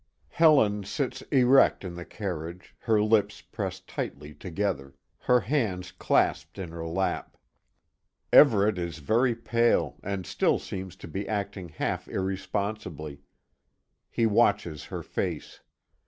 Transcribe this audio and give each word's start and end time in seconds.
Helen 0.29 0.83
sits 0.83 1.21
erect 1.31 1.85
in 1.85 1.93
the 1.93 2.05
carriage, 2.05 2.73
her 2.79 2.99
lips 3.03 3.41
pressed 3.43 3.87
tightly 3.87 4.33
together, 4.33 4.95
her 5.19 5.41
hands 5.41 5.91
clasped 5.91 6.57
in 6.57 6.69
her 6.71 6.87
lap. 6.87 7.37
Everet 8.33 8.79
is 8.79 8.97
very 8.97 9.35
pale, 9.35 9.99
and 10.01 10.25
still 10.25 10.57
seems 10.57 10.95
to 10.95 11.07
be 11.07 11.27
acting 11.27 11.69
half 11.69 12.07
irresponsibly. 12.07 13.21
He 14.09 14.25
watches 14.25 14.85
her 14.85 15.03
face. 15.03 15.59